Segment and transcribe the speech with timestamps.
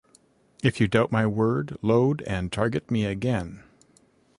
[0.63, 3.61] If you doubt my word, load and target me again.